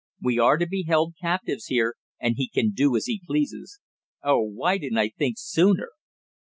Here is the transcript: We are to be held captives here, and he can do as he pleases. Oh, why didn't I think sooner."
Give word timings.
We 0.19 0.39
are 0.39 0.57
to 0.57 0.65
be 0.65 0.85
held 0.87 1.13
captives 1.21 1.65
here, 1.67 1.93
and 2.19 2.33
he 2.35 2.49
can 2.49 2.71
do 2.71 2.95
as 2.95 3.05
he 3.05 3.21
pleases. 3.23 3.79
Oh, 4.23 4.41
why 4.41 4.79
didn't 4.79 4.97
I 4.97 5.09
think 5.09 5.35
sooner." 5.37 5.89